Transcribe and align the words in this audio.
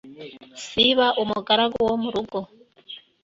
Sibas 0.65 1.17
umugaragu 1.23 1.77
wo 1.87 1.95
mu 2.01 2.09
rugo 2.13 2.39